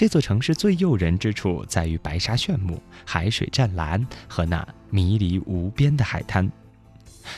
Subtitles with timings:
[0.00, 6.50] 这座城市最诱人之处在于白沙炫目、海水湛蓝和那迷离无边的海滩。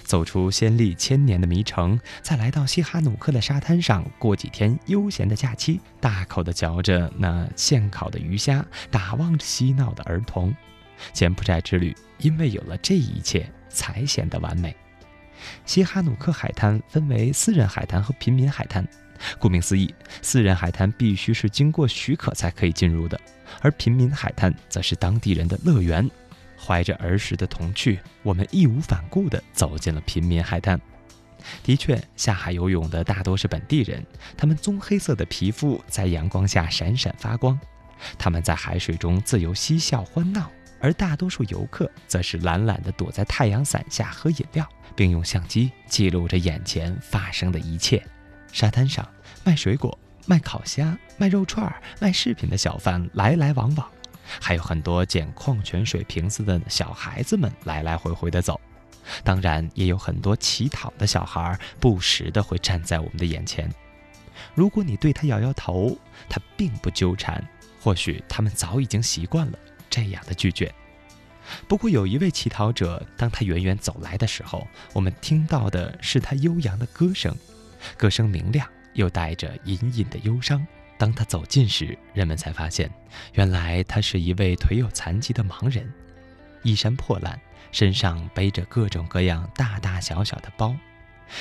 [0.05, 10.55] 走出先历千年的迷城，再来到西哈努克的沙滩上过几天悠闲的假期，大口地嚼着那现烤的鱼虾，打望着嬉闹的儿童。
[11.13, 14.73] 柬埔寨之旅因为有了这一切，才显得完美。
[15.67, 18.87] 西哈努克海滩分为私人海滩和平民海滩。
[19.39, 23.21] 顾名思义，私人海滩必须是经过许可才可以进入的，
[23.61, 26.09] 而平民海滩则是当地人的乐园。
[26.59, 30.81] 怀着儿时的童趣，我们义无反顾地走进了平民海滩。
[31.65, 37.59] 的确，下海游泳的大多是本地人，他们棕黑色的皮肤在阳光下闪闪发光。
[38.17, 40.49] 他们在海水中自由嬉笑欢闹，
[40.81, 48.01] 而大多数游客则是懒懒地躲在太阳伞下喝饮料，并用相机记录着眼前发生的一切。
[48.53, 49.07] 沙滩上，
[49.43, 53.91] 卖水果、卖烤虾、卖肉串、卖饰品的小贩来来往往。
[54.41, 58.61] 还有很多捡矿泉水瓶子的小孩子们来来回回的走，
[59.25, 63.69] 当然也有很多乞讨的小孩不时的会站在我们的眼前。
[64.55, 65.97] 如果你对他摇摇头，
[66.29, 67.43] 他并不纠缠，
[67.81, 69.59] 或许他们早已经习惯了
[69.91, 70.73] 这样的拒绝。
[71.67, 77.37] 不过有一位乞讨者，当他远远走来的时候，我们听到的是他悠扬的歌声，
[77.97, 80.67] 歌声明亮又带着隐隐的忧伤。
[80.99, 82.89] 当他走近时，人们才发现，
[83.35, 85.93] 原来他是一位腿有残疾的盲人，
[86.63, 87.41] 衣衫破烂，
[87.73, 90.77] 身上背着各种各样大大小小的包，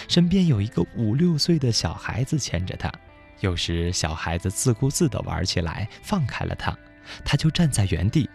[0.08, 2.92] 身边有一个五六岁的小孩子牵着他。
[3.42, 6.76] 有时小孩子自顾自地玩起来，放开了他，
[7.24, 8.30] 他就站在原地，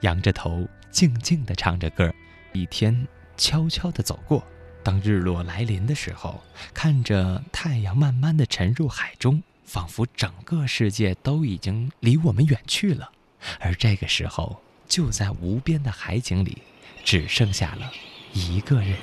[0.00, 2.12] 仰着头，静静地唱着歌。
[2.52, 4.44] 一天悄悄地走过，
[4.84, 6.42] 当日落来临的时候，
[6.74, 9.42] 看着太阳慢慢的沉入海中。
[9.64, 13.10] 仿佛整个世界都已经离我们远去了，
[13.58, 16.58] 而这个时候，就在无边的海景里，
[17.02, 17.90] 只剩下了
[18.34, 18.98] 一个人。